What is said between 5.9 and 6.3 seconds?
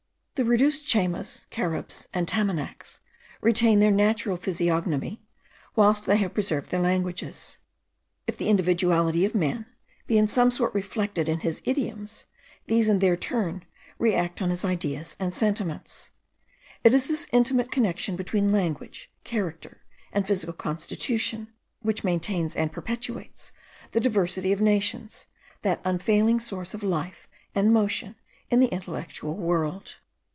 they